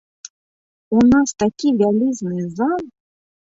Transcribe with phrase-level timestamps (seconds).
[0.99, 2.83] У нас такі вялізны зал.